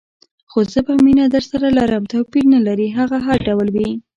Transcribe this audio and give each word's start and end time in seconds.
خو 0.51 0.59
زه 0.71 0.79
به 0.85 0.93
مینه 1.05 1.25
درسره 1.35 1.67
لرم، 1.77 2.03
توپیر 2.11 2.45
نه 2.53 2.59
لري 2.67 2.87
هغه 2.97 3.17
هر 3.27 3.37
ډول 3.47 3.67
وي. 3.75 3.89